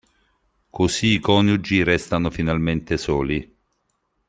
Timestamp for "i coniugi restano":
1.13-2.31